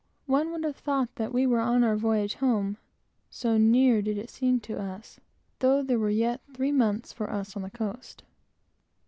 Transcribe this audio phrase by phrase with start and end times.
[0.25, 2.79] One would have thought we were on our voyage home,
[3.29, 5.19] so near did it seem to us,
[5.59, 8.23] though there were yet three months for us on the coast.